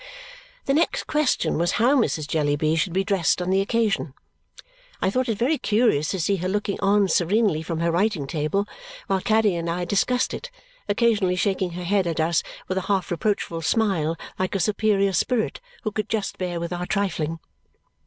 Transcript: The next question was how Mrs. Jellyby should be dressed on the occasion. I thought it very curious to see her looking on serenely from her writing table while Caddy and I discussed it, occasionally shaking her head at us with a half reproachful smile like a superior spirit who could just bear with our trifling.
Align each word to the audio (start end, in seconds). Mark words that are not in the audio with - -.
The 0.65 0.73
next 0.73 1.03
question 1.05 1.59
was 1.59 1.73
how 1.73 1.95
Mrs. 1.95 2.27
Jellyby 2.27 2.75
should 2.75 2.91
be 2.91 3.03
dressed 3.03 3.39
on 3.39 3.51
the 3.51 3.61
occasion. 3.61 4.15
I 4.99 5.11
thought 5.11 5.29
it 5.29 5.37
very 5.37 5.59
curious 5.59 6.07
to 6.07 6.19
see 6.19 6.37
her 6.37 6.47
looking 6.49 6.79
on 6.79 7.07
serenely 7.07 7.61
from 7.61 7.81
her 7.81 7.91
writing 7.91 8.25
table 8.25 8.65
while 9.05 9.21
Caddy 9.21 9.55
and 9.55 9.69
I 9.69 9.85
discussed 9.85 10.33
it, 10.33 10.49
occasionally 10.89 11.35
shaking 11.35 11.73
her 11.73 11.83
head 11.83 12.07
at 12.07 12.19
us 12.19 12.41
with 12.67 12.79
a 12.79 12.89
half 12.89 13.11
reproachful 13.11 13.61
smile 13.61 14.17
like 14.39 14.55
a 14.55 14.59
superior 14.59 15.13
spirit 15.13 15.61
who 15.83 15.91
could 15.91 16.09
just 16.09 16.39
bear 16.39 16.59
with 16.59 16.73
our 16.73 16.87
trifling. 16.87 17.37